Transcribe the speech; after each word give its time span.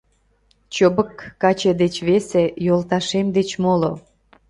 Чобык 0.75 1.11
каче 1.41 1.71
деч 1.81 1.95
весе, 2.07 2.43
йолташем 2.65 3.27
деч 3.37 3.49
моло 3.63 3.91